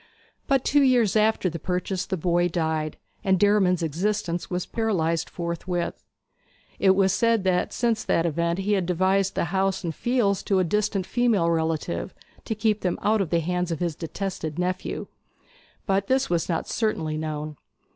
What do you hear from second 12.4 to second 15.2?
to keep them out of the hands of his detested nephew;